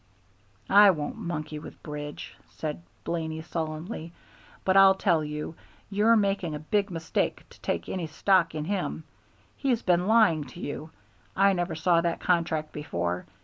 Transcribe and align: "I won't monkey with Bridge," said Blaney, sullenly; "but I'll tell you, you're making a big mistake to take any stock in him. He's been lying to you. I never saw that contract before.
"I 0.67 0.89
won't 0.89 1.17
monkey 1.17 1.59
with 1.59 1.83
Bridge," 1.83 2.35
said 2.49 2.81
Blaney, 3.03 3.43
sullenly; 3.43 4.13
"but 4.65 4.75
I'll 4.75 4.95
tell 4.95 5.23
you, 5.23 5.53
you're 5.91 6.15
making 6.15 6.55
a 6.55 6.59
big 6.73 6.89
mistake 6.89 7.47
to 7.51 7.61
take 7.61 7.87
any 7.87 8.07
stock 8.07 8.55
in 8.55 8.65
him. 8.65 9.03
He's 9.55 9.83
been 9.83 10.07
lying 10.07 10.45
to 10.45 10.59
you. 10.59 10.89
I 11.35 11.53
never 11.53 11.75
saw 11.75 12.01
that 12.01 12.19
contract 12.19 12.73
before. 12.73 13.27